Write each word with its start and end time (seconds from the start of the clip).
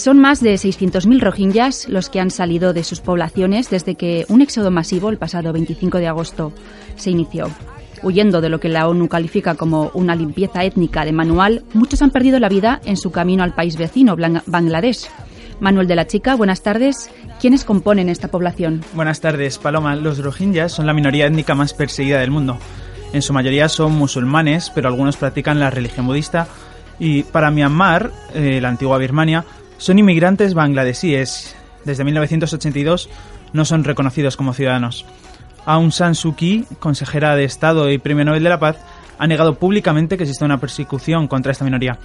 Son 0.00 0.18
más 0.18 0.40
de 0.40 0.54
600.000 0.54 1.20
rohingyas 1.20 1.86
los 1.86 2.08
que 2.08 2.20
han 2.20 2.30
salido 2.30 2.72
de 2.72 2.84
sus 2.84 3.00
poblaciones 3.00 3.68
desde 3.68 3.96
que 3.96 4.24
un 4.30 4.40
éxodo 4.40 4.70
masivo 4.70 5.10
el 5.10 5.18
pasado 5.18 5.52
25 5.52 5.98
de 5.98 6.06
agosto 6.06 6.54
se 6.96 7.10
inició. 7.10 7.50
Huyendo 8.02 8.40
de 8.40 8.48
lo 8.48 8.60
que 8.60 8.70
la 8.70 8.88
ONU 8.88 9.10
califica 9.10 9.56
como 9.56 9.90
una 9.92 10.14
limpieza 10.14 10.64
étnica 10.64 11.04
de 11.04 11.12
manual, 11.12 11.64
muchos 11.74 12.00
han 12.00 12.12
perdido 12.12 12.40
la 12.40 12.48
vida 12.48 12.80
en 12.86 12.96
su 12.96 13.10
camino 13.10 13.42
al 13.42 13.54
país 13.54 13.76
vecino, 13.76 14.16
Bangladesh. 14.46 15.06
Manuel 15.60 15.86
de 15.86 15.96
la 15.96 16.06
Chica, 16.06 16.34
buenas 16.34 16.62
tardes. 16.62 17.10
¿Quiénes 17.38 17.64
componen 17.64 18.08
esta 18.08 18.28
población? 18.28 18.82
Buenas 18.94 19.20
tardes, 19.20 19.58
Paloma. 19.58 19.96
Los 19.96 20.24
rohingyas 20.24 20.72
son 20.72 20.86
la 20.86 20.94
minoría 20.94 21.26
étnica 21.26 21.54
más 21.54 21.74
perseguida 21.74 22.20
del 22.20 22.30
mundo. 22.30 22.56
En 23.12 23.20
su 23.20 23.34
mayoría 23.34 23.68
son 23.68 23.92
musulmanes, 23.92 24.72
pero 24.74 24.88
algunos 24.88 25.18
practican 25.18 25.60
la 25.60 25.68
religión 25.68 26.06
budista. 26.06 26.48
Y 26.98 27.22
para 27.22 27.50
Myanmar, 27.50 28.12
eh, 28.34 28.60
la 28.62 28.68
antigua 28.68 28.98
Birmania, 28.98 29.44
son 29.80 29.98
inmigrantes 29.98 30.52
bangladesíes. 30.52 31.56
Desde 31.84 32.04
1982 32.04 33.08
no 33.54 33.64
son 33.64 33.82
reconocidos 33.82 34.36
como 34.36 34.52
ciudadanos. 34.52 35.06
Aung 35.64 35.90
San 35.90 36.14
Suu 36.14 36.36
Kyi, 36.36 36.66
consejera 36.78 37.34
de 37.34 37.44
Estado 37.44 37.90
y 37.90 37.98
Premio 37.98 38.26
Nobel 38.26 38.44
de 38.44 38.50
la 38.50 38.60
Paz, 38.60 38.76
ha 39.18 39.26
negado 39.26 39.54
públicamente 39.54 40.16
que 40.16 40.24
existe 40.24 40.44
una 40.44 40.60
persecución 40.60 41.28
contra 41.28 41.52
esta 41.52 41.64
minoría. 41.64 41.98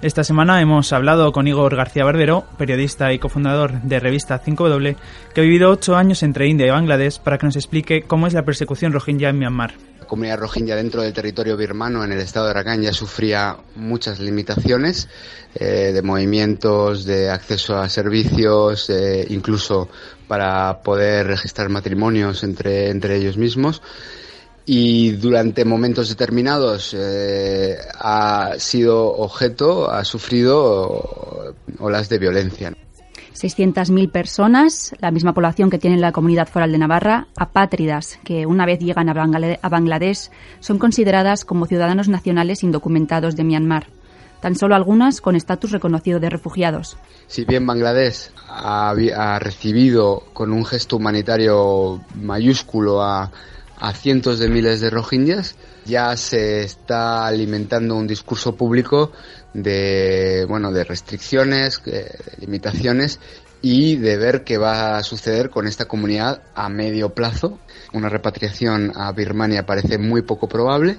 Esta 0.00 0.24
semana 0.24 0.62
hemos 0.62 0.92
hablado 0.92 1.30
con 1.32 1.46
Igor 1.46 1.76
García 1.76 2.04
Barbero, 2.04 2.44
periodista 2.56 3.12
y 3.12 3.18
cofundador 3.18 3.82
de 3.82 4.00
revista 4.00 4.42
5W, 4.42 4.96
que 5.34 5.40
ha 5.40 5.44
vivido 5.44 5.70
ocho 5.70 5.96
años 5.96 6.22
entre 6.22 6.46
India 6.48 6.66
y 6.66 6.70
Bangladesh 6.70 7.20
para 7.20 7.36
que 7.36 7.46
nos 7.46 7.56
explique 7.56 8.02
cómo 8.02 8.26
es 8.26 8.32
la 8.32 8.44
persecución 8.44 8.92
rohingya 8.92 9.28
en 9.28 9.38
Myanmar 9.38 9.74
comunidad 10.08 10.38
rohingya 10.38 10.74
dentro 10.74 11.02
del 11.02 11.12
territorio 11.12 11.56
birmano, 11.56 12.02
en 12.02 12.10
el 12.10 12.20
estado 12.20 12.48
de 12.48 12.54
Rakhine, 12.54 12.86
ya 12.86 12.92
sufría 12.92 13.56
muchas 13.76 14.18
limitaciones 14.18 15.08
eh, 15.54 15.92
de 15.92 16.02
movimientos, 16.02 17.04
de 17.04 17.30
acceso 17.30 17.76
a 17.76 17.88
servicios, 17.88 18.90
eh, 18.90 19.26
incluso 19.30 19.88
para 20.26 20.82
poder 20.82 21.28
registrar 21.28 21.68
matrimonios 21.68 22.42
entre, 22.42 22.90
entre 22.90 23.16
ellos 23.16 23.36
mismos. 23.36 23.82
Y 24.66 25.12
durante 25.12 25.64
momentos 25.64 26.08
determinados 26.08 26.94
eh, 26.98 27.78
ha 27.94 28.54
sido 28.58 29.06
objeto, 29.06 29.90
ha 29.90 30.04
sufrido 30.04 31.54
olas 31.78 32.08
de 32.08 32.18
violencia. 32.18 32.74
600.000 33.42 34.10
personas, 34.10 34.94
la 35.00 35.10
misma 35.10 35.32
población 35.32 35.70
que 35.70 35.78
tiene 35.78 35.96
la 35.96 36.12
comunidad 36.12 36.48
foral 36.48 36.72
de 36.72 36.78
Navarra, 36.78 37.26
apátridas, 37.36 38.18
que 38.24 38.46
una 38.46 38.66
vez 38.66 38.80
llegan 38.80 39.08
a 39.08 39.68
Bangladesh 39.68 40.30
son 40.60 40.78
consideradas 40.78 41.44
como 41.44 41.66
ciudadanos 41.66 42.08
nacionales 42.08 42.62
indocumentados 42.62 43.36
de 43.36 43.44
Myanmar. 43.44 43.86
Tan 44.40 44.54
solo 44.54 44.74
algunas 44.74 45.20
con 45.20 45.34
estatus 45.34 45.72
reconocido 45.72 46.20
de 46.20 46.30
refugiados. 46.30 46.96
Si 47.26 47.44
bien 47.44 47.66
Bangladesh 47.66 48.30
ha, 48.48 49.38
recibido 49.40 50.24
con 50.32 50.52
un 50.52 50.64
gesto 50.64 50.96
humanitario 50.96 52.00
mayúsculo 52.14 53.02
a, 53.02 53.32
a 53.80 53.92
cientos 53.92 54.38
de 54.38 54.48
miles 54.48 54.80
de 54.80 54.90
rohingyas, 54.90 55.56
ya 55.84 56.16
se 56.16 56.62
está 56.62 57.26
alimentando 57.26 57.96
un 57.96 58.06
discurso 58.06 58.54
público 58.54 59.10
de, 59.62 60.46
bueno, 60.48 60.72
de 60.72 60.84
restricciones, 60.84 61.82
de 61.84 62.10
limitaciones 62.38 63.20
y 63.60 63.96
de 63.96 64.16
ver 64.16 64.44
qué 64.44 64.58
va 64.58 64.96
a 64.96 65.02
suceder 65.02 65.50
con 65.50 65.66
esta 65.66 65.86
comunidad 65.86 66.42
a 66.54 66.68
medio 66.68 67.10
plazo. 67.10 67.58
Una 67.92 68.08
repatriación 68.08 68.92
a 68.94 69.12
Birmania 69.12 69.66
parece 69.66 69.98
muy 69.98 70.22
poco 70.22 70.48
probable, 70.48 70.98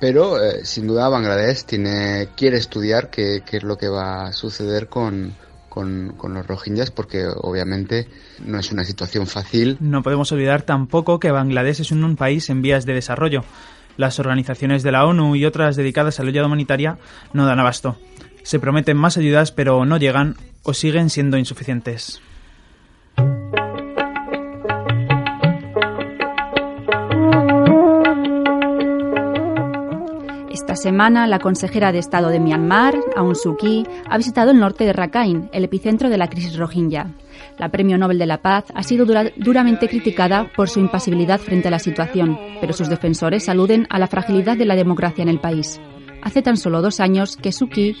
pero 0.00 0.42
eh, 0.42 0.64
sin 0.64 0.86
duda 0.86 1.08
Bangladesh 1.08 1.64
tiene, 1.64 2.28
quiere 2.36 2.56
estudiar 2.56 3.10
qué, 3.10 3.42
es 3.50 3.62
lo 3.62 3.76
que 3.76 3.88
va 3.88 4.28
a 4.28 4.32
suceder 4.32 4.88
con, 4.88 5.34
con, 5.68 6.14
con, 6.16 6.34
los 6.34 6.46
rohingyas 6.46 6.90
porque 6.90 7.26
obviamente 7.26 8.08
no 8.44 8.58
es 8.58 8.72
una 8.72 8.84
situación 8.84 9.26
fácil. 9.26 9.76
No 9.80 10.02
podemos 10.02 10.30
olvidar 10.32 10.62
tampoco 10.62 11.18
que 11.18 11.30
Bangladesh 11.30 11.80
es 11.80 11.90
un 11.90 12.16
país 12.16 12.48
en 12.48 12.62
vías 12.62 12.86
de 12.86 12.94
desarrollo 12.94 13.44
las 13.98 14.18
organizaciones 14.18 14.82
de 14.82 14.92
la 14.92 15.04
ONU 15.04 15.36
y 15.36 15.44
otras 15.44 15.76
dedicadas 15.76 16.18
a 16.18 16.22
la 16.22 16.30
ayuda 16.30 16.46
humanitaria 16.46 16.96
no 17.34 17.44
dan 17.44 17.60
abasto. 17.60 17.98
Se 18.42 18.58
prometen 18.58 18.96
más 18.96 19.18
ayudas 19.18 19.52
pero 19.52 19.84
no 19.84 19.98
llegan 19.98 20.36
o 20.62 20.72
siguen 20.72 21.10
siendo 21.10 21.36
insuficientes. 21.36 22.22
Esta 30.68 30.82
semana, 30.82 31.26
la 31.26 31.38
consejera 31.38 31.92
de 31.92 31.98
Estado 31.98 32.28
de 32.28 32.40
Myanmar, 32.40 32.94
Aung 33.16 33.34
Suu 33.34 33.56
Kyi, 33.56 33.86
ha 34.04 34.18
visitado 34.18 34.50
el 34.50 34.60
norte 34.60 34.84
de 34.84 34.92
Rakhine, 34.92 35.48
el 35.54 35.64
epicentro 35.64 36.10
de 36.10 36.18
la 36.18 36.28
crisis 36.28 36.58
rohingya. 36.58 37.06
La 37.56 37.70
Premio 37.70 37.96
Nobel 37.96 38.18
de 38.18 38.26
la 38.26 38.42
Paz 38.42 38.66
ha 38.74 38.82
sido 38.82 39.06
duramente 39.36 39.88
criticada 39.88 40.52
por 40.54 40.68
su 40.68 40.78
impasibilidad 40.78 41.40
frente 41.40 41.68
a 41.68 41.70
la 41.70 41.78
situación, 41.78 42.38
pero 42.60 42.74
sus 42.74 42.90
defensores 42.90 43.48
aluden 43.48 43.86
a 43.88 43.98
la 43.98 44.08
fragilidad 44.08 44.58
de 44.58 44.66
la 44.66 44.76
democracia 44.76 45.22
en 45.22 45.30
el 45.30 45.40
país. 45.40 45.80
Hace 46.20 46.42
tan 46.42 46.58
solo 46.58 46.82
dos 46.82 47.00
años 47.00 47.38
que 47.38 47.50
Suki 47.50 47.96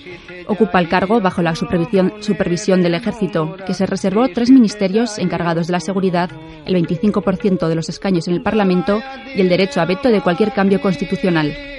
ocupa 0.46 0.78
el 0.78 0.90
cargo 0.90 1.22
bajo 1.22 1.40
la 1.40 1.54
supervisión, 1.54 2.12
supervisión 2.20 2.82
del 2.82 2.96
ejército, 2.96 3.56
que 3.66 3.72
se 3.72 3.86
reservó 3.86 4.28
tres 4.28 4.50
ministerios 4.50 5.18
encargados 5.18 5.68
de 5.68 5.72
la 5.72 5.80
seguridad, 5.80 6.28
el 6.66 6.74
25% 6.74 7.66
de 7.66 7.74
los 7.74 7.88
escaños 7.88 8.28
en 8.28 8.34
el 8.34 8.42
Parlamento 8.42 9.00
y 9.34 9.40
el 9.40 9.48
derecho 9.48 9.80
a 9.80 9.86
veto 9.86 10.10
de 10.10 10.20
cualquier 10.20 10.52
cambio 10.52 10.82
constitucional. 10.82 11.77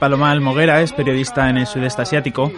Paloma 0.00 0.32
Almoguera 0.32 0.80
es 0.80 0.92
periodista 0.92 1.48
en 1.48 1.58
el 1.58 1.66
sudeste 1.66 2.02
asiático 2.02 2.50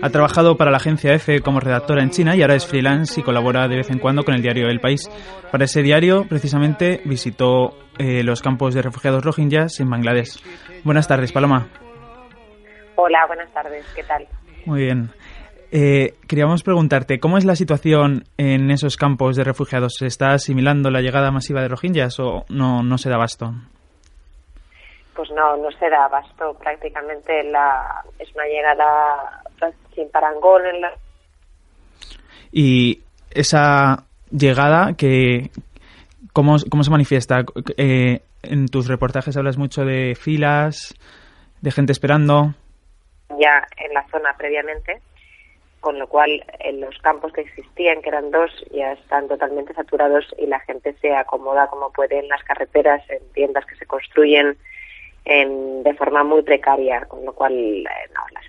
ha 0.00 0.10
trabajado 0.10 0.56
para 0.56 0.70
la 0.70 0.76
agencia 0.76 1.12
EFE 1.12 1.40
como 1.40 1.58
redactora 1.58 2.02
en 2.02 2.10
China 2.10 2.36
y 2.36 2.42
ahora 2.42 2.54
es 2.54 2.66
freelance 2.66 3.20
y 3.20 3.24
colabora 3.24 3.66
de 3.66 3.76
vez 3.76 3.90
en 3.90 3.98
cuando 3.98 4.22
con 4.22 4.34
el 4.34 4.42
diario 4.42 4.68
El 4.68 4.80
País. 4.80 5.10
Para 5.50 5.64
ese 5.64 5.82
diario, 5.82 6.24
precisamente, 6.28 7.00
visitó 7.04 7.76
eh, 7.98 8.22
los 8.22 8.40
campos 8.40 8.74
de 8.74 8.82
refugiados 8.82 9.24
rohingyas 9.24 9.80
en 9.80 9.90
Bangladesh. 9.90 10.40
Buenas 10.84 11.08
tardes, 11.08 11.32
Paloma. 11.32 11.66
Hola, 12.94 13.26
buenas 13.26 13.52
tardes. 13.52 13.84
¿Qué 13.94 14.04
tal? 14.04 14.28
Muy 14.66 14.84
bien. 14.84 15.10
Eh, 15.72 16.14
queríamos 16.28 16.62
preguntarte, 16.62 17.18
¿cómo 17.18 17.36
es 17.36 17.44
la 17.44 17.56
situación 17.56 18.24
en 18.36 18.70
esos 18.70 18.96
campos 18.96 19.34
de 19.34 19.44
refugiados? 19.44 19.94
¿Se 19.98 20.06
está 20.06 20.32
asimilando 20.32 20.90
la 20.90 21.00
llegada 21.00 21.32
masiva 21.32 21.60
de 21.60 21.68
rohingyas 21.68 22.20
o 22.20 22.44
no, 22.48 22.84
no 22.84 22.98
se 22.98 23.08
da 23.08 23.16
abasto? 23.16 23.52
Pues 25.18 25.32
no, 25.32 25.56
no 25.56 25.68
se 25.72 25.90
da 25.90 26.04
abasto. 26.04 26.54
Prácticamente 26.54 27.42
la, 27.42 28.04
es 28.20 28.32
una 28.36 28.44
llegada 28.44 29.42
sin 29.92 30.08
parangón 30.10 30.64
en 30.64 30.80
la... 30.80 30.92
Y 32.52 33.00
esa 33.32 34.04
llegada 34.30 34.94
que 34.96 35.50
cómo, 36.32 36.54
cómo 36.70 36.84
se 36.84 36.92
manifiesta 36.92 37.44
eh, 37.76 38.20
en 38.44 38.68
tus 38.68 38.86
reportajes 38.86 39.36
hablas 39.36 39.58
mucho 39.58 39.84
de 39.84 40.14
filas 40.14 40.94
de 41.62 41.72
gente 41.72 41.90
esperando 41.90 42.54
ya 43.40 43.66
en 43.76 43.94
la 43.94 44.06
zona 44.10 44.34
previamente 44.38 45.00
con 45.80 45.98
lo 45.98 46.06
cual 46.06 46.44
en 46.60 46.80
los 46.80 46.96
campos 46.98 47.32
que 47.32 47.40
existían 47.40 48.02
que 48.02 48.10
eran 48.10 48.30
dos 48.30 48.50
ya 48.70 48.92
están 48.92 49.26
totalmente 49.26 49.74
saturados 49.74 50.26
y 50.38 50.46
la 50.46 50.60
gente 50.60 50.94
se 51.00 51.12
acomoda 51.12 51.66
como 51.66 51.90
puede 51.90 52.20
en 52.20 52.28
las 52.28 52.44
carreteras 52.44 53.02
en 53.10 53.32
tiendas 53.32 53.66
que 53.66 53.76
se 53.76 53.86
construyen 53.86 54.56
de 55.28 55.94
forma 55.94 56.24
muy 56.24 56.42
precaria, 56.42 57.04
con 57.06 57.24
lo 57.24 57.32
cual 57.34 57.52
eh, 57.52 57.86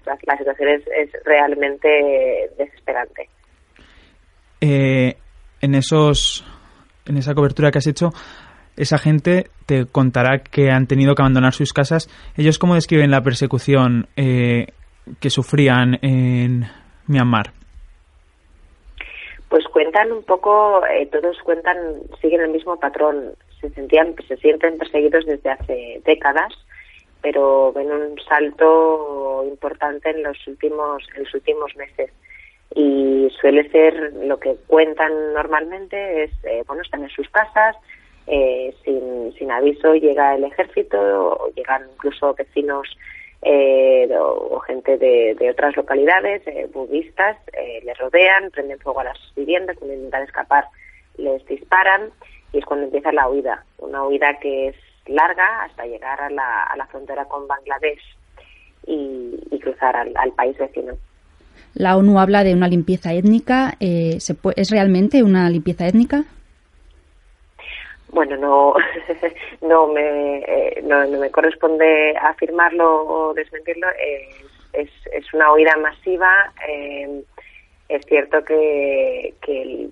la, 0.05 0.37
situación 0.37 0.69
es, 0.69 1.11
realmente 1.25 2.49
desesperante. 2.57 3.29
Eh, 4.61 5.15
en 5.61 5.75
esos 5.75 6.45
en 7.05 7.17
esa 7.17 7.33
cobertura 7.33 7.71
que 7.71 7.79
has 7.79 7.87
hecho, 7.87 8.11
esa 8.77 8.97
gente 8.97 9.47
te 9.65 9.87
contará 9.87 10.39
que 10.39 10.69
han 10.69 10.87
tenido 10.87 11.15
que 11.15 11.21
abandonar 11.21 11.53
sus 11.53 11.73
casas. 11.73 12.07
¿Ellos 12.37 12.59
cómo 12.59 12.75
describen 12.75 13.11
la 13.11 13.21
persecución 13.21 14.07
eh, 14.15 14.67
que 15.19 15.29
sufrían 15.29 15.97
en 16.01 16.65
Myanmar? 17.07 17.51
Pues 19.49 19.65
cuentan 19.73 20.11
un 20.11 20.23
poco, 20.23 20.81
todos 21.11 21.37
cuentan, 21.43 21.77
siguen 22.21 22.41
el 22.41 22.51
mismo 22.51 22.79
patrón. 22.79 23.33
Se 23.59 23.69
sentían, 23.71 24.15
se 24.27 24.37
sienten 24.37 24.77
perseguidos 24.77 25.25
desde 25.25 25.49
hace 25.49 26.01
décadas 26.05 26.53
pero 27.21 27.71
ven 27.73 27.91
un 27.91 28.19
salto 28.21 29.45
importante 29.47 30.09
en 30.09 30.23
los 30.23 30.47
últimos 30.47 31.03
en 31.15 31.23
los 31.23 31.33
últimos 31.33 31.75
meses. 31.75 32.11
Y 32.75 33.29
suele 33.41 33.69
ser 33.71 34.13
lo 34.13 34.39
que 34.39 34.55
cuentan 34.67 35.33
normalmente 35.33 36.23
es 36.23 36.31
eh, 36.43 36.63
bueno 36.67 36.83
están 36.83 37.03
en 37.03 37.09
sus 37.09 37.29
casas 37.29 37.75
eh, 38.27 38.75
sin, 38.83 39.33
sin 39.33 39.51
aviso 39.51 39.95
llega 39.95 40.35
el 40.35 40.43
ejército 40.43 40.99
o 40.99 41.51
llegan 41.55 41.87
incluso 41.93 42.35
vecinos 42.35 42.87
eh, 43.41 44.07
o, 44.19 44.59
gente 44.59 44.97
de, 44.97 45.33
de, 45.39 45.49
otras 45.49 45.75
localidades 45.77 46.43
budistas 46.73 47.37
les 47.83 47.97
rodean 47.97 48.51
prenden 48.51 48.79
fuego 48.79 48.99
a 48.99 49.05
las 49.05 49.17
viviendas 49.35 49.77
cuando 49.77 49.95
intentan 49.95 50.23
escapar 50.23 50.65
les 51.17 51.45
disparan 51.47 52.11
y 52.53 52.59
es 52.59 52.65
cuando 52.65 52.85
empieza 52.85 53.11
la 53.11 53.29
huida. 53.29 53.63
Una 53.77 54.03
huida 54.05 54.39
que 54.39 54.69
es 54.69 54.75
larga 55.09 55.63
hasta 55.63 55.85
llegar 55.85 56.21
a 56.21 56.29
la, 56.29 56.63
a 56.63 56.77
la 56.77 56.85
frontera 56.87 57.25
con 57.25 57.47
Bangladesh 57.47 58.01
y, 58.85 59.59
cruzar 59.59 59.95
al, 59.95 60.31
país 60.33 60.57
vecino. 60.57 60.93
La 61.75 61.97
ONU 61.97 62.19
habla 62.19 62.43
de 62.43 62.53
una 62.53 62.67
limpieza 62.67 63.13
étnica. 63.13 63.75
Eh, 63.79 64.17
¿Es 64.17 64.71
realmente 64.71 65.21
una 65.21 65.49
limpieza 65.49 65.87
étnica? 65.87 66.23
Bueno, 68.11 68.37
no, 68.37 68.73
no, 69.61 69.87
me, 69.87 70.39
eh, 70.39 70.81
no, 70.83 71.07
me 71.07 71.29
corresponde 71.29 72.15
afirmarlo 72.17 73.05
o 73.05 73.33
desmentirlo. 73.33 73.87
es, 74.73 74.89
es, 75.13 75.33
una 75.33 75.51
oída 75.51 75.75
masiva. 75.77 76.51
Eh, 76.67 77.21
es 77.89 78.05
cierto 78.05 78.43
que, 78.43 79.33
que 79.41 79.89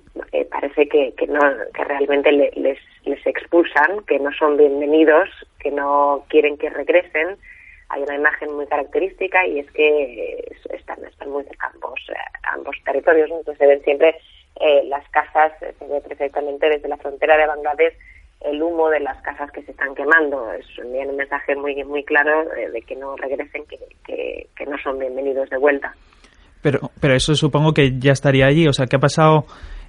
parece 0.51 0.87
que, 0.87 1.13
que, 1.17 1.27
no, 1.27 1.39
que 1.73 1.83
realmente 1.83 2.31
les, 2.31 2.79
les 3.07 3.25
expulsan, 3.25 4.03
que 4.05 4.19
no 4.19 4.31
son 4.33 4.57
bienvenidos, 4.57 5.29
que 5.59 5.71
no 5.71 6.25
quieren 6.29 6.57
que 6.57 6.69
regresen 6.69 7.37
hay 7.89 8.01
una 8.01 8.15
imagen 8.15 8.53
muy 8.53 8.67
característica 8.67 9.45
y 9.47 9.59
es 9.59 9.71
que 9.71 10.55
están, 10.71 11.03
están 11.05 11.29
muy 11.29 11.43
cerca 11.45 11.71
ambos, 11.73 11.99
eh, 12.09 12.15
ambos 12.53 12.75
territorios, 12.83 13.29
entonces 13.29 13.57
se 13.57 13.67
ven 13.67 13.83
siempre 13.83 14.15
eh, 14.59 14.83
las 14.85 15.07
casas, 15.09 15.53
eh, 15.61 15.73
se 15.79 15.87
ve 15.87 16.01
perfectamente 16.01 16.69
desde 16.69 16.89
la 16.89 16.97
frontera 16.97 17.37
de 17.37 17.47
Bangladesh 17.47 17.93
el 18.41 18.61
humo 18.61 18.89
de 18.89 18.99
las 18.99 19.19
casas 19.23 19.51
que 19.51 19.63
se 19.63 19.71
están 19.71 19.95
quemando. 19.95 20.51
Es 20.53 20.65
un 20.77 21.15
mensaje 21.15 21.55
muy 21.55 21.83
muy 21.83 22.03
claro 22.03 22.45
de 22.45 22.81
que 22.83 22.95
no 22.95 23.15
regresen, 23.15 23.65
que, 23.65 23.79
que, 24.55 24.65
no 24.67 24.77
son 24.77 24.99
bienvenidos 24.99 25.49
de 25.49 25.57
vuelta. 25.57 25.95
Pero, 26.61 26.91
pero 27.01 27.15
eso 27.15 27.33
supongo 27.33 27.73
que 27.73 27.97
ya 27.97 28.11
estaría 28.11 28.45
allí. 28.45 28.67
O 28.67 28.73
sea, 28.73 28.85
¿qué 28.85 28.97
ha 28.97 28.99
pasado 28.99 29.45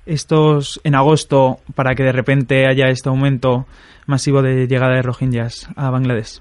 estos 0.09 0.81
en 0.85 0.95
agosto 0.95 1.59
para 1.77 1.95
que 1.95 2.03
de 2.03 2.13
repente 2.13 2.67
haya 2.67 2.89
este 2.89 3.09
aumento 3.09 3.67
masivo 4.07 4.43
de 4.43 4.67
llegada 4.67 4.97
de 4.97 5.03
rohingyas 5.03 5.69
a 5.77 5.91
Bangladesh? 5.91 6.41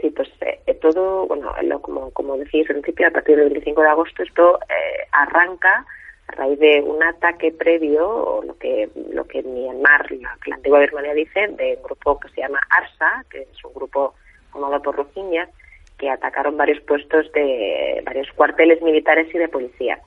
Sí, 0.00 0.10
pues 0.10 0.28
eh, 0.40 0.74
todo, 0.80 1.26
bueno, 1.26 1.52
como, 1.82 2.10
como 2.10 2.36
decís 2.36 2.68
al 2.68 2.76
principio, 2.76 3.06
a 3.08 3.10
partir 3.10 3.36
del 3.36 3.50
25 3.50 3.82
de 3.82 3.88
agosto 3.88 4.22
esto 4.22 4.58
eh, 4.62 5.06
arranca 5.12 5.84
a 6.28 6.32
raíz 6.32 6.58
de 6.58 6.80
un 6.80 7.02
ataque 7.02 7.52
previo, 7.52 8.08
o 8.08 8.42
lo 8.42 8.56
que, 8.56 8.88
lo 9.12 9.24
que 9.24 9.42
Myanmar, 9.42 10.10
la, 10.12 10.36
la 10.46 10.56
antigua 10.56 10.78
Birmania 10.78 11.12
dice, 11.12 11.48
de 11.48 11.76
un 11.76 11.82
grupo 11.82 12.18
que 12.20 12.28
se 12.30 12.40
llama 12.40 12.60
ARSA, 12.70 13.24
que 13.30 13.42
es 13.42 13.64
un 13.64 13.74
grupo 13.74 14.14
formado 14.50 14.80
por 14.80 14.96
rohingyas, 14.96 15.50
que 15.98 16.08
atacaron 16.08 16.56
varios 16.56 16.80
puestos 16.84 17.30
de 17.32 18.02
varios 18.06 18.28
cuarteles 18.32 18.80
militares 18.80 19.28
y 19.34 19.38
de 19.38 19.48
policía. 19.48 19.98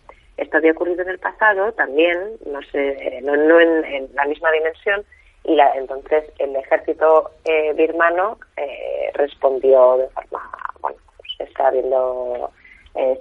Esto 0.43 0.57
había 0.57 0.73
ocurrido 0.73 1.03
en 1.03 1.09
el 1.09 1.19
pasado 1.19 1.71
también, 1.71 2.17
no 2.45 2.61
sé, 2.63 3.21
no, 3.23 3.33
en 3.33 4.09
la 4.13 4.25
misma 4.25 4.51
dimensión, 4.51 5.05
y 5.45 5.55
la, 5.55 5.73
entonces 5.75 6.25
el 6.37 6.53
ejército 6.55 7.31
eh, 7.45 7.71
birmano 7.73 8.37
eh, 8.57 9.09
respondió 9.13 9.97
de 9.97 10.09
forma, 10.09 10.51
bueno, 10.81 10.97
pues 11.17 11.49
está 11.49 11.71
viendo 11.71 12.51
eh, 12.95 13.17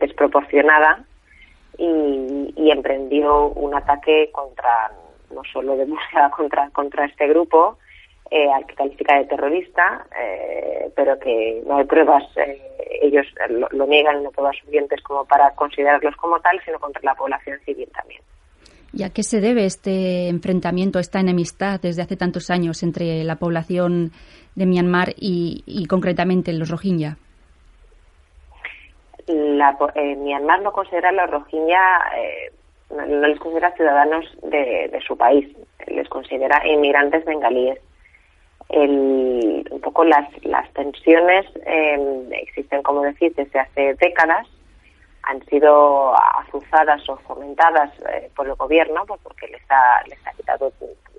desproporcionada 0.00 1.02
y, 1.78 2.52
y, 2.56 2.70
emprendió 2.70 3.46
un 3.48 3.74
ataque 3.74 4.30
contra, 4.30 4.92
no 5.30 5.42
solo 5.50 5.78
de 5.78 5.86
búsqueda 5.86 6.30
contra, 6.36 6.68
contra 6.70 7.06
este 7.06 7.26
grupo, 7.26 7.78
al 8.30 8.66
que 8.66 8.74
califica 8.74 9.18
de 9.18 9.24
terrorista, 9.24 10.06
pero 10.94 11.18
que 11.18 11.62
no 11.66 11.78
hay 11.78 11.84
pruebas, 11.84 12.24
ellos 13.02 13.26
lo, 13.48 13.68
lo, 13.70 13.86
niegan, 13.86 14.22
no 14.22 14.28
hay 14.28 14.34
pruebas 14.34 14.56
suficientes 14.58 15.02
como 15.02 15.24
para 15.24 15.50
considerarlos 15.54 16.14
como 16.16 16.38
tal, 16.40 16.60
sino 16.64 16.78
contra 16.78 17.02
la 17.02 17.14
población 17.14 17.58
civil 17.64 17.88
también. 17.92 18.22
¿Y 18.92 19.04
a 19.04 19.10
qué 19.10 19.22
se 19.22 19.40
debe 19.40 19.66
este 19.66 20.28
enfrentamiento, 20.28 20.98
esta 20.98 21.20
enemistad 21.20 21.80
desde 21.80 22.02
hace 22.02 22.16
tantos 22.16 22.50
años 22.50 22.82
entre 22.82 23.22
la 23.22 23.36
población 23.36 24.10
de 24.56 24.66
Myanmar 24.66 25.10
y, 25.16 25.86
concretamente 25.88 26.52
los 26.52 26.70
Rohingya? 26.70 27.16
La, 29.28 29.76
eh, 29.94 30.16
Myanmar 30.16 30.62
no 30.62 30.72
considera 30.72 31.10
a 31.10 31.12
los 31.12 31.30
Rohingya, 31.30 31.80
eh, 32.16 32.52
no, 32.90 33.06
les 33.28 33.38
considera 33.38 33.70
ciudadanos 33.76 34.24
de, 34.42 35.00
su 35.06 35.16
país, 35.16 35.46
les 35.86 36.08
considera 36.08 36.60
inmigrantes 36.66 37.24
bengalíes. 37.24 37.78
El, 38.72 39.66
un 39.70 39.80
poco 39.80 40.04
las, 40.04 40.28
las 40.44 40.72
tensiones 40.74 41.46
eh, 41.66 42.28
existen, 42.32 42.82
como 42.82 43.02
decís, 43.02 43.34
desde 43.34 43.58
hace 43.58 43.94
décadas 43.94 44.46
han 45.22 45.44
sido 45.46 46.14
azuzadas 46.38 47.06
o 47.08 47.16
fomentadas 47.18 47.90
eh, 48.12 48.30
por 48.34 48.46
el 48.46 48.54
gobierno, 48.54 49.04
pues 49.06 49.20
porque 49.22 49.48
les 49.48 49.62
ha, 49.70 50.02
les 50.08 50.18
ha 50.26 50.32
quitado 50.32 50.72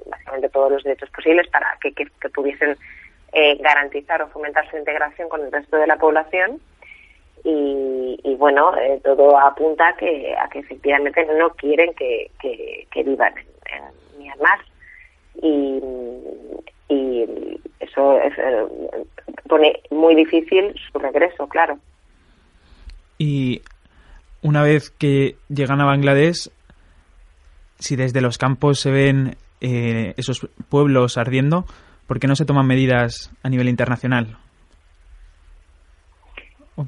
básicamente 0.05 0.49
todos 0.49 0.71
los 0.71 0.83
derechos 0.83 1.09
posibles 1.11 1.47
para 1.49 1.77
que, 1.81 1.93
que, 1.93 2.07
pudiesen 2.29 2.77
eh, 3.31 3.57
garantizar 3.61 4.21
o 4.21 4.27
fomentar 4.29 4.69
su 4.69 4.77
integración 4.77 5.29
con 5.29 5.41
el 5.41 5.51
resto 5.51 5.77
de 5.77 5.87
la 5.87 5.97
población. 5.97 6.59
Y, 7.43 8.35
bueno, 8.37 8.75
eh, 8.77 8.99
todo 9.03 9.37
apunta 9.37 9.87
a 9.87 9.95
que, 9.95 10.35
a 10.37 10.47
que 10.49 10.59
efectivamente 10.59 11.25
no 11.25 11.49
quieren 11.51 11.93
que, 11.95 12.29
que, 12.39 13.03
vivan 13.03 13.33
en, 13.65 14.19
Myanmar. 14.19 14.59
Y, 15.41 15.81
y 17.29 17.59
eso 17.79 18.19
pone 19.47 19.81
muy 19.89 20.15
difícil 20.15 20.73
su 20.91 20.99
regreso, 20.99 21.47
claro. 21.47 21.77
Y 23.17 23.61
una 24.41 24.63
vez 24.63 24.89
que 24.89 25.35
llegan 25.49 25.81
a 25.81 25.85
Bangladesh, 25.85 26.49
si 27.79 27.95
desde 27.95 28.21
los 28.21 28.37
campos 28.37 28.79
se 28.79 28.91
ven 28.91 29.35
eh, 29.59 30.13
esos 30.17 30.47
pueblos 30.69 31.17
ardiendo, 31.17 31.65
¿por 32.07 32.19
qué 32.19 32.27
no 32.27 32.35
se 32.35 32.45
toman 32.45 32.67
medidas 32.67 33.31
a 33.43 33.49
nivel 33.49 33.69
internacional? 33.69 34.37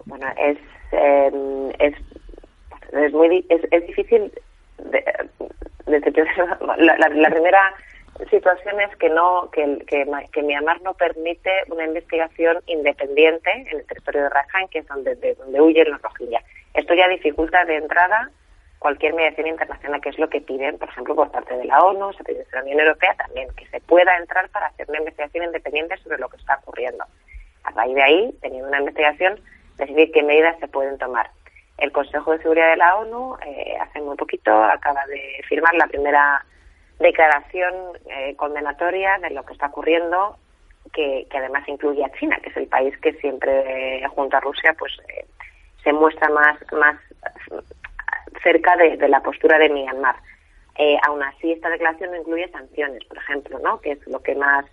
Bueno, 0.05 0.25
es, 0.37 0.57
em, 0.91 1.69
es, 1.79 1.95
es, 2.93 3.13
muy 3.13 3.45
es, 3.49 3.61
es 3.71 3.87
difícil. 3.87 4.31
De, 4.77 5.03
la, 6.77 6.97
la, 6.97 7.29
primera 7.29 7.73
situación 8.29 8.79
es 8.81 8.95
que 8.97 9.09
no 9.09 9.49
que, 9.51 9.83
que, 9.87 10.05
que, 10.31 10.43
Myanmar 10.43 10.81
no 10.81 10.93
permite 10.93 11.51
una 11.69 11.85
investigación 11.85 12.57
independiente 12.67 13.51
en 13.51 13.79
el 13.79 13.85
territorio 13.85 14.23
de 14.23 14.29
Rakhine, 14.29 14.67
que 14.69 14.79
es 14.79 14.87
donde, 14.87 15.15
de 15.15 15.35
donde 15.35 15.61
huyen 15.61 15.89
los 15.89 16.01
rohingyas. 16.01 16.43
Esto 16.73 16.93
ya 16.93 17.07
dificulta 17.07 17.65
de 17.65 17.77
entrada 17.77 18.31
cualquier 18.83 19.13
mediación 19.13 19.47
internacional, 19.47 20.01
que 20.01 20.09
es 20.09 20.19
lo 20.19 20.29
que 20.29 20.41
piden, 20.41 20.77
por 20.77 20.89
ejemplo, 20.89 21.15
por 21.15 21.31
parte 21.31 21.55
de 21.55 21.63
la 21.63 21.81
ONU, 21.81 22.11
se 22.13 22.23
pide 22.25 22.39
de 22.39 22.47
la 22.51 22.63
Unión 22.63 22.81
Europea 22.81 23.15
también, 23.15 23.47
que 23.55 23.65
se 23.67 23.79
pueda 23.79 24.17
entrar 24.17 24.49
para 24.49 24.67
hacer 24.67 24.89
una 24.89 24.99
investigación 24.99 25.45
independiente 25.45 25.95
sobre 25.97 26.17
lo 26.17 26.27
que 26.27 26.35
está 26.35 26.59
ocurriendo. 26.61 27.05
A 27.63 27.71
raíz 27.71 27.95
de 27.95 28.03
ahí, 28.03 28.35
teniendo 28.41 28.67
una 28.67 28.79
investigación, 28.79 29.39
decidir 29.77 30.11
qué 30.11 30.21
medidas 30.21 30.59
se 30.59 30.67
pueden 30.67 30.97
tomar. 30.97 31.29
El 31.77 31.93
Consejo 31.93 32.33
de 32.33 32.39
Seguridad 32.39 32.71
de 32.71 32.77
la 32.77 32.97
ONU, 32.97 33.37
eh, 33.45 33.77
hace 33.79 34.01
muy 34.01 34.17
poquito, 34.17 34.51
acaba 34.51 35.05
de 35.05 35.41
firmar 35.47 35.73
la 35.75 35.87
primera 35.87 36.45
declaración 36.99 37.73
eh, 38.09 38.35
condenatoria 38.35 39.17
de 39.19 39.31
lo 39.31 39.43
que 39.43 39.53
está 39.53 39.67
ocurriendo, 39.67 40.37
que, 40.91 41.27
además 41.33 41.67
incluye 41.67 42.03
a 42.03 42.11
China, 42.13 42.37
que 42.41 42.49
es 42.49 42.57
el 42.57 42.67
país 42.67 42.97
que 42.99 43.13
siempre, 43.13 44.03
junto 44.09 44.37
a 44.37 44.41
Rusia, 44.41 44.75
pues 44.77 44.93
eh, 45.09 45.25
se 45.83 45.93
muestra 45.93 46.29
más, 46.29 46.57
más 46.71 46.97
cerca 48.41 48.75
de, 48.75 49.07
la 49.07 49.21
postura 49.21 49.57
de 49.57 49.69
Myanmar. 49.69 50.15
Eh, 50.77 50.97
aún 51.05 51.21
así, 51.23 51.51
esta 51.51 51.69
declaración 51.69 52.11
no 52.11 52.17
incluye 52.17 52.47
sanciones, 52.49 53.03
por 53.05 53.17
ejemplo, 53.17 53.59
¿no? 53.59 53.79
que 53.79 53.91
es 53.91 54.07
lo 54.07 54.19
que 54.21 54.35
más, 54.35 54.65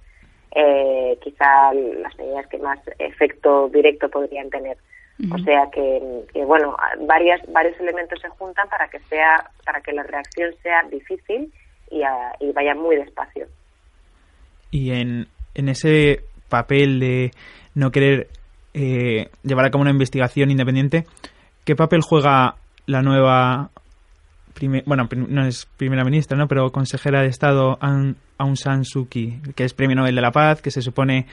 eh, 0.53 1.19
quizá 1.23 1.73
las 1.73 2.17
medidas 2.17 2.47
que 2.49 2.59
más 2.59 2.79
efecto 2.99 3.69
directo 3.69 4.09
podrían 4.09 4.51
tener. 4.51 4.77
O 5.35 5.39
sea 5.41 5.69
que, 5.71 6.01
bueno, 6.47 6.75
varias, 7.01 7.43
varios 7.53 7.79
elementos 7.79 8.19
se 8.23 8.31
juntan 8.31 8.67
para 8.71 8.89
que 8.89 9.01
sea, 9.01 9.51
para 9.67 9.83
que 9.83 9.93
la 9.93 10.03
reacción 10.03 10.55
sea 10.63 10.83
difícil 10.85 11.53
y, 11.91 12.03
y 12.41 12.53
vaya 12.53 12.75
muy 12.75 12.97
despacio. 12.97 13.47
Y 14.71 14.93
en, 14.93 15.27
en 15.55 15.69
ese 15.69 16.21
papel 16.49 17.01
de 17.01 17.31
no 17.75 17.91
querer 17.91 18.29
eh, 18.75 19.31
llevar 19.43 19.67
a 19.67 19.71
cabo 19.71 19.83
una 19.83 19.91
investigación 19.91 20.51
independiente. 20.51 21.07
¿Qué 21.65 21.75
papel 21.75 22.03
juega 22.03 22.57
la 22.87 23.03
nueva, 23.03 23.71
bueno, 24.87 25.09
no 25.11 25.47
es 25.47 25.67
primera 25.77 26.05
ministra, 26.05 26.37
¿no? 26.37 26.49
pero 26.49 26.71
consejera 26.71 27.23
de 27.23 27.29
Estado 27.29 27.79
Aung 27.81 28.57
San 28.57 28.85
Suu 28.85 29.09
Kyi, 29.09 29.41
que 29.55 29.65
es 29.65 29.75
Premio 29.75 29.97
Nobel 29.97 30.15
de 30.15 30.21
la 30.21 30.33
Paz, 30.33 30.63
que 30.63 30.71
se 30.71 30.83
supone 30.83 31.27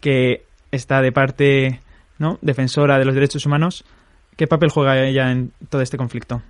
que 0.00 0.44
está 0.70 1.00
de 1.00 1.12
parte 1.12 1.80
¿no? 2.18 2.38
defensora 2.42 2.98
de 2.98 3.04
los 3.04 3.14
derechos 3.14 3.46
humanos? 3.46 3.84
¿Qué 4.36 4.46
papel 4.46 4.70
juega 4.70 5.00
ella 5.04 5.30
en 5.30 5.52
todo 5.68 5.80
este 5.80 5.96
conflicto? 5.96 6.42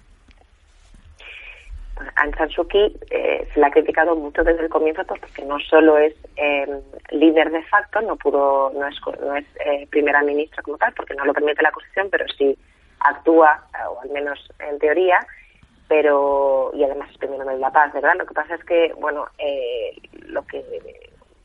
Aung 2.25 2.37
San 2.37 2.51
Suu 2.51 2.67
Kyi 2.67 2.97
eh, 3.11 3.47
se 3.53 3.61
la 3.61 3.69
ha 3.69 3.71
criticado 3.71 4.17
mucho 4.17 4.43
desde 4.43 4.63
el 4.63 4.69
comienzo 4.69 5.05
porque 5.05 5.45
no 5.45 5.59
solo 5.61 5.99
es 5.99 6.15
eh, 6.37 6.67
líder 7.11 7.51
de 7.51 7.63
facto, 7.65 8.01
no 8.01 8.17
pudo, 8.17 8.73
no 8.75 8.87
es, 8.87 8.97
no 9.21 9.37
es 9.37 9.45
eh, 9.65 9.87
primera 9.91 10.23
ministra 10.23 10.63
como 10.63 10.79
tal, 10.79 10.93
porque 10.95 11.15
no 11.15 11.25
lo 11.25 11.35
permite 11.35 11.63
la 11.63 11.73
Constitución, 11.73 12.09
pero 12.11 12.25
sí 12.37 12.59
actúa, 13.01 13.67
o 13.91 14.01
al 14.01 14.11
menos 14.11 14.39
en 14.59 14.79
teoría, 14.79 15.21
pero 15.89 16.71
y 16.75 16.83
además 16.83 17.11
es 17.11 17.31
Nobel 17.31 17.57
de 17.57 17.59
la 17.59 17.71
Paz, 17.71 17.93
¿verdad? 17.93 18.15
Lo 18.17 18.27
que 18.27 18.35
pasa 18.35 18.55
es 18.55 18.65
que, 18.65 18.95
bueno, 18.95 19.27
lo 20.27 20.47
que 20.47 20.65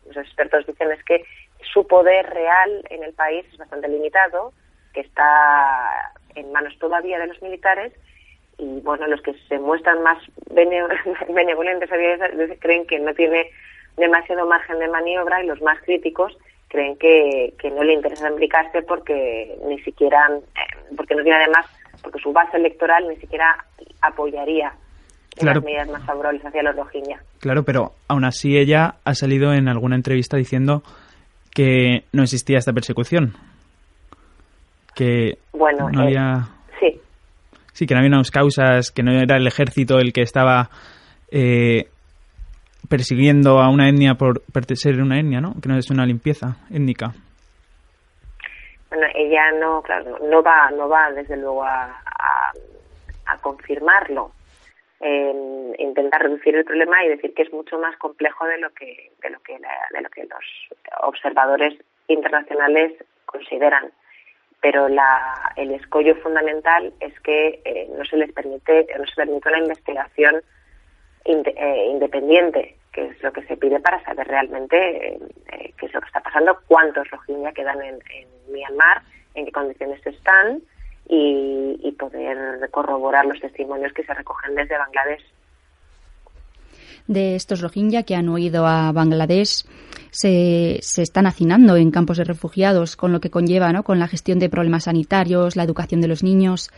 los 0.05 0.17
expertos 0.17 0.65
dicen 0.65 0.91
es 0.91 1.03
que 1.03 1.25
su 1.73 1.85
poder 1.85 2.29
real 2.29 2.83
en 2.89 3.03
el 3.03 3.13
país 3.13 3.45
es 3.51 3.57
bastante 3.57 3.89
limitado, 3.89 4.53
que 4.93 5.01
está 5.01 6.13
en 6.35 6.51
manos 6.53 6.77
todavía 6.79 7.19
de 7.19 7.27
los 7.27 7.41
militares 7.41 7.93
y 8.59 8.81
bueno, 8.81 9.07
los 9.07 9.21
que 9.21 9.33
se 9.47 9.57
muestran 9.57 10.03
más 10.03 10.17
benevolentes 10.53 11.89
creen 12.59 12.85
que 12.85 12.99
no 12.99 13.13
tiene 13.13 13.49
demasiado 13.97 14.45
margen 14.45 14.79
de 14.79 14.87
maniobra 14.87 15.43
y 15.43 15.47
los 15.47 15.61
más 15.61 15.79
críticos 15.81 16.37
creen 16.67 16.95
que, 16.97 17.53
que 17.59 17.71
no 17.71 17.83
le 17.83 17.93
interesa 17.93 18.29
implicarse 18.29 18.81
porque 18.83 19.57
ni 19.65 19.79
siquiera, 19.79 20.19
eh, 20.31 20.93
porque 20.95 21.15
no 21.15 21.23
tiene 21.23 21.37
además, 21.37 21.65
porque 22.01 22.19
su 22.19 22.31
base 22.31 22.57
electoral 22.57 23.07
ni 23.07 23.15
siquiera 23.17 23.65
apoyaría 24.01 24.73
las 25.41 25.63
medidas 25.63 25.89
más 25.89 26.05
favorables 26.05 26.45
hacia 26.45 26.63
los 26.63 26.75
Rohingya. 26.75 27.21
Claro, 27.39 27.63
pero 27.63 27.93
aún 28.07 28.25
así 28.25 28.57
ella 28.57 28.95
ha 29.03 29.13
salido 29.15 29.53
en 29.53 29.67
alguna 29.69 29.95
entrevista 29.95 30.37
diciendo 30.37 30.83
que 31.53 32.03
no 32.11 32.23
existía 32.23 32.57
esta 32.57 32.73
persecución. 32.73 33.33
Que 34.95 35.37
bueno, 35.53 35.89
no 35.89 36.01
había... 36.01 36.33
Eh, 36.33 36.43
sí. 36.43 36.58
Sí, 37.79 37.87
que 37.87 37.93
no 37.93 38.01
había 38.01 38.09
unas 38.09 38.29
causas, 38.29 38.91
que 38.91 39.03
no 39.03 39.13
era 39.13 39.37
el 39.37 39.47
ejército 39.47 39.99
el 39.99 40.11
que 40.11 40.21
estaba 40.21 40.67
eh, 41.31 41.87
persiguiendo 42.89 43.61
a 43.61 43.69
una 43.69 43.87
etnia 43.87 44.15
por 44.15 44.41
ser 44.75 45.01
una 45.01 45.17
etnia, 45.17 45.39
¿no? 45.39 45.53
Que 45.61 45.69
no 45.69 45.77
es 45.77 45.89
una 45.89 46.05
limpieza 46.05 46.57
étnica. 46.69 47.13
Bueno, 48.89 49.07
ella 49.15 49.49
no, 49.61 49.81
claro, 49.81 50.19
no 50.29 50.43
va, 50.43 50.69
no 50.71 50.89
va 50.89 51.09
desde 51.13 51.37
luego 51.37 51.63
a, 51.63 52.03
a 53.27 53.37
confirmarlo, 53.37 54.33
eh, 54.99 55.73
intentar 55.77 56.21
reducir 56.23 56.57
el 56.57 56.65
problema 56.65 57.05
y 57.05 57.07
decir 57.07 57.33
que 57.33 57.43
es 57.43 57.53
mucho 57.53 57.79
más 57.79 57.95
complejo 57.95 58.45
de 58.45 58.57
lo 58.57 58.71
que 58.71 59.13
de 59.21 59.29
lo 59.29 59.39
que 59.39 59.53
de 59.53 60.01
lo 60.01 60.09
que 60.09 60.23
los 60.23 60.83
observadores 61.03 61.79
internacionales 62.09 62.91
consideran 63.25 63.89
pero 64.61 64.89
la, 64.89 65.53
el 65.55 65.71
escollo 65.71 66.15
fundamental 66.17 66.93
es 66.99 67.17
que 67.21 67.61
eh, 67.63 67.89
no 67.97 68.03
se 68.05 68.17
les 68.17 68.31
permite 68.33 68.87
no 68.97 69.05
se 69.05 69.15
permite 69.15 69.49
una 69.49 69.59
investigación 69.59 70.41
eh, 71.25 71.87
independiente 71.89 72.75
que 72.91 73.07
es 73.07 73.23
lo 73.23 73.31
que 73.31 73.43
se 73.43 73.57
pide 73.57 73.79
para 73.79 74.03
saber 74.03 74.27
realmente 74.27 75.15
eh, 75.15 75.73
qué 75.77 75.85
es 75.85 75.93
lo 75.93 76.01
que 76.01 76.07
está 76.07 76.21
pasando 76.21 76.59
cuántos 76.67 77.09
rohingya 77.09 77.51
quedan 77.53 77.81
en, 77.81 77.99
en 78.11 78.53
Myanmar 78.53 79.01
en 79.35 79.45
qué 79.45 79.51
condiciones 79.51 80.05
están 80.05 80.61
y, 81.09 81.95
poder 81.97 82.69
corroborar 82.71 83.25
los 83.25 83.39
testimonios 83.41 83.91
que 83.93 84.03
se 84.03 84.13
recogen 84.13 84.55
desde 84.55 84.77
Bangladesh. 84.77 85.25
De 87.09 87.35
estos 87.35 87.61
Rohingya 87.61 88.03
que 88.03 88.13
han 88.13 88.29
huido 88.29 88.67
a 88.67 88.91
Bangladesh, 88.91 89.65
se, 90.11 90.77
se, 90.81 91.01
están 91.01 91.25
hacinando 91.25 91.75
en 91.75 91.89
campos 91.89 92.17
de 92.17 92.23
refugiados, 92.23 92.95
con 92.95 93.11
lo 93.11 93.19
que 93.19 93.31
conlleva, 93.31 93.73
¿no? 93.73 93.81
con 93.81 93.97
la 93.97 94.07
gestión 94.07 94.37
de 94.37 94.47
problemas 94.47 94.83
sanitarios, 94.83 95.55
la 95.55 95.63
educación 95.63 96.01
de 96.01 96.07
los 96.07 96.23
niños. 96.23 96.69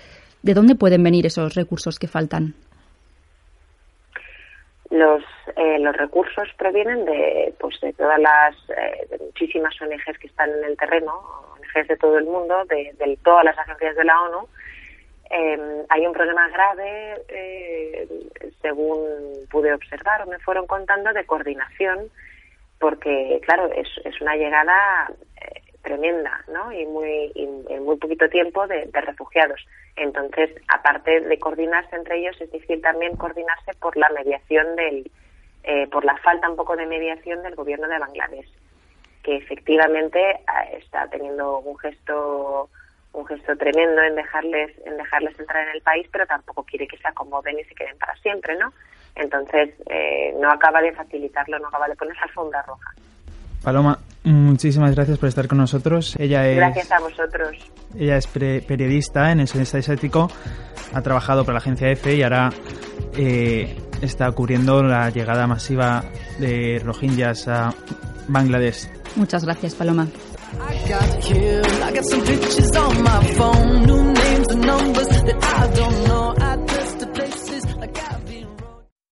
¿De 0.41 0.53
dónde 0.53 0.75
pueden 0.75 1.03
venir 1.03 1.25
esos 1.25 1.53
recursos 1.53 1.99
que 1.99 2.07
faltan? 2.07 2.55
Los, 4.89 5.21
eh, 5.57 5.79
los 5.79 5.95
recursos 5.97 6.47
provienen 6.57 7.03
de, 7.03 7.53
pues, 7.59 7.79
de 7.81 7.91
todas 7.91 8.19
las 8.19 8.55
eh, 8.69 9.07
de 9.09 9.17
muchísimas 9.17 9.73
ONGs 9.81 10.17
que 10.17 10.27
están 10.27 10.49
en 10.49 10.63
el 10.63 10.77
terreno, 10.77 11.13
de 11.73 11.97
todo 11.97 12.17
el 12.17 12.25
mundo, 12.25 12.63
de, 12.65 13.17
todas 13.23 13.43
las 13.45 13.57
agencias 13.57 13.95
de 13.95 14.03
la 14.03 14.21
ONU, 14.21 14.47
em, 15.29 15.85
hay 15.89 16.05
un 16.05 16.13
problema 16.13 16.47
grave, 16.49 17.21
eh, 17.29 18.07
según 18.61 18.99
pude 19.49 19.73
observar 19.73 20.21
o 20.23 20.27
me 20.27 20.39
fueron 20.39 20.67
contando, 20.67 21.13
de 21.13 21.25
coordinación, 21.25 22.09
porque, 22.79 23.39
claro, 23.45 23.71
es, 23.73 23.87
es 24.05 24.19
una 24.21 24.35
llegada 24.35 25.11
eh, 25.41 25.61
tremenda, 25.83 26.43
¿no? 26.47 26.71
Y, 26.71 26.85
muy, 26.85 27.31
en 27.35 27.83
muy 27.83 27.97
poquito 27.97 28.27
tiempo 28.29 28.65
de, 28.67 28.89
refugiados. 28.91 29.65
Entonces, 29.95 30.49
aparte 30.67 31.21
de 31.21 31.39
coordinarse 31.39 31.95
entre 31.95 32.19
ellos, 32.19 32.39
es 32.39 32.51
difícil 32.51 32.81
también 32.81 33.15
coordinarse 33.17 33.73
por 33.79 33.95
la 33.97 34.09
mediación 34.09 34.75
del, 34.75 35.11
eh, 35.63 35.87
por 35.87 36.05
la 36.05 36.17
falta 36.17 36.49
un 36.49 36.55
poco 36.55 36.75
de 36.75 36.85
mediación 36.85 37.43
del 37.43 37.55
gobierno 37.55 37.87
de 37.87 37.99
Bangladesh 37.99 38.49
que 39.23 39.37
efectivamente 39.37 40.19
ah, 40.47 40.63
está 40.73 41.07
teniendo 41.09 41.59
un 41.59 41.77
gesto 41.77 42.69
un 43.13 43.25
gesto 43.25 43.55
tremendo 43.57 44.01
en 44.01 44.15
dejarles 44.15 44.71
en 44.85 44.97
dejarles 44.97 45.39
entrar 45.39 45.67
en 45.67 45.75
el 45.75 45.81
país 45.81 46.07
pero 46.11 46.25
tampoco 46.25 46.63
quiere 46.63 46.87
que 46.87 46.97
se 46.97 47.07
acomoden 47.07 47.59
y 47.59 47.63
se 47.65 47.75
queden 47.75 47.97
para 47.97 48.15
siempre 48.17 48.55
no 48.57 48.71
entonces 49.15 49.69
eh, 49.89 50.33
no 50.39 50.49
acaba 50.49 50.81
de 50.81 50.93
facilitarlo 50.93 51.59
no 51.59 51.67
acaba 51.67 51.87
de 51.87 51.95
poner 51.95 52.15
esa 52.15 52.25
alfombra 52.25 52.61
roja. 52.63 52.91
Paloma 53.63 53.99
muchísimas 54.23 54.95
gracias 54.95 55.17
por 55.17 55.29
estar 55.29 55.47
con 55.47 55.57
nosotros. 55.57 56.15
Ella 56.19 56.47
es 56.47 56.57
gracias 56.57 56.91
a 56.91 56.99
vosotros. 56.99 57.57
ella 57.97 58.17
es 58.17 58.27
periodista 58.27 59.31
en 59.31 59.39
el 59.39 59.47
Servicio 59.47 59.93
Ético 59.93 60.27
ha 60.93 61.01
trabajado 61.01 61.43
para 61.43 61.53
la 61.53 61.59
agencia 61.59 61.89
EFE 61.89 62.15
y 62.15 62.23
ahora 62.23 62.49
eh, 63.17 63.75
está 64.01 64.31
cubriendo 64.31 64.83
la 64.83 65.09
llegada 65.09 65.47
masiva 65.47 66.03
de 66.39 66.81
rohingyas 66.83 67.47
a 67.47 67.73
Bangladesh. 68.27 68.89
Muchas 69.15 69.45
gracias, 69.45 69.75
Paloma. 69.75 70.07
I 70.59 70.87
got 70.87 71.21
killed. 71.21 71.65
I 71.65 71.91
got 71.93 72.05
some 72.05 72.25
pictures 72.25 72.75
on 72.75 73.03
my 73.03 73.23
phone, 73.35 73.85
new 73.85 74.13
names 74.13 74.47
and 74.49 74.61
numbers 74.61 75.07
that 75.07 75.43
I 75.43 75.73
don't 75.73 76.07
know. 76.07 76.35
I 76.37 76.80